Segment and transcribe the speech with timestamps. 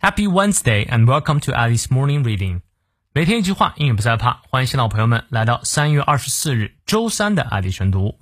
[0.00, 2.60] Happy Wednesday and welcome to Alice Morning Reading。
[3.12, 4.42] 每天一句话，英语不再怕。
[4.48, 8.20] 欢迎新老朋友们来到三月二十四日周三的爱迪晨读。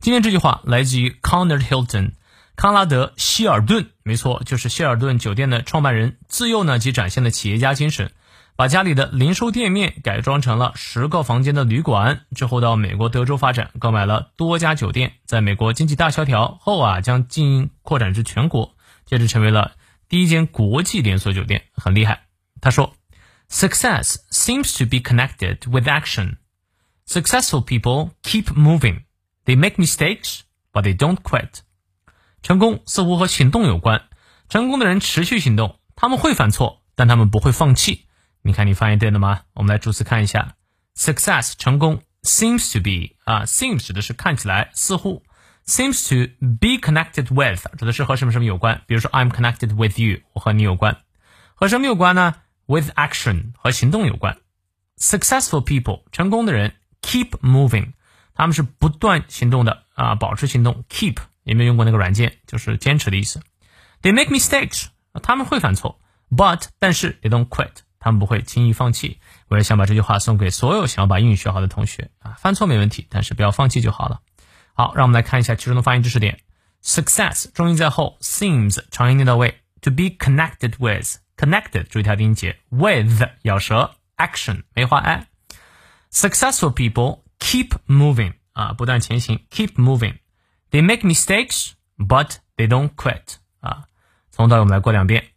[0.00, 2.14] 今天这句话来自于 Conrad Hilton，
[2.56, 6.16] 康拉德·希尔顿，没错，就是希尔顿酒店的创办人。
[6.26, 8.10] 自幼呢，即展现了企业家精神，
[8.56, 12.22] 把家里的零售店面改装成了十个房间的旅馆。
[12.34, 15.12] 之后到美国德州发展，购买了多家酒店。
[15.24, 18.74] 在美国经济大萧条后啊，将经营扩展至全国，
[19.06, 19.70] 接着成为了。
[20.12, 22.26] 第一间国际连锁酒店很厉害。
[22.60, 22.94] 他说
[23.48, 26.36] ：“Success seems to be connected with action.
[27.06, 29.04] Successful people keep moving.
[29.46, 30.40] They make mistakes,
[30.70, 31.60] but they don't quit.”
[32.42, 34.02] 成功似乎和行动有关。
[34.50, 38.06] 成功的人持续行动，他们会犯错，但他们不会放弃。
[38.42, 39.44] 你看，你发音对了吗？
[39.54, 40.56] 我们来逐词看一下
[40.94, 45.22] ：success 成功，seems to be 啊，seems 指的是看起来，似乎。
[45.66, 50.98] Seems to be connected with 指的是和什么什么有关，比如说 I'm connected with you，我和你有关。
[51.54, 52.34] 和什么有关呢
[52.66, 54.38] ？With action 和行动有关。
[54.98, 57.92] Successful people 成功的人 keep moving，
[58.34, 60.84] 他们是不断行动的啊，保持行动。
[60.88, 62.38] Keep 有没有用过那个软件？
[62.46, 63.40] 就是坚持的意思。
[64.00, 64.86] They make mistakes，
[65.22, 69.18] 他们会犯错，but 但是 they don't quit，他们不会轻易放弃。
[69.48, 74.20] 我也想把这句话送给所有想要把英语学好的同学啊，犯错没问题，但是不要放弃就好了。
[74.73, 76.39] 好，让我们来看一下其中的发音知识点。
[76.83, 79.61] Success 重音在后，seems 长音念到位。
[79.81, 91.73] To be connected with connected 注意它的音节，with 咬舌，action 梅花 i。Successful people keep moving 啊，不断前行，keep moving。They make mistakes,
[91.97, 93.85] but they don't quit 啊。
[94.31, 95.31] 从头到尾我们来过两遍。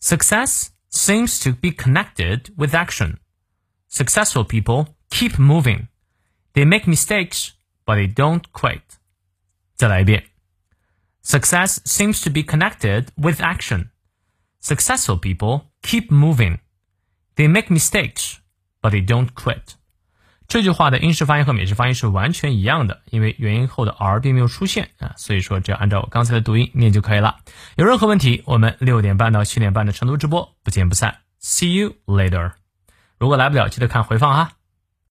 [0.00, 3.16] Success seems to be connected with action.
[3.90, 5.88] Successful people keep moving.
[6.54, 7.50] They make mistakes
[7.85, 8.81] But they don't quit.
[9.75, 10.25] 再来一遍.
[11.23, 13.89] Success seems to be connected with action.
[14.61, 16.59] Successful people keep moving.
[17.35, 18.35] They make mistakes,
[18.81, 19.75] but they don't quit.
[20.47, 27.37] 这句话的英式发音和美式发音是完全一样的，因为元音后的 r 并没有出现啊，所以说只要按照我刚才的读音念就可以了。
[27.77, 31.21] 有任何问题，我们六点半到七点半的成都直播不见不散。
[31.41, 32.51] See you later。
[33.17, 34.51] 如果来不了，记得看回放哈。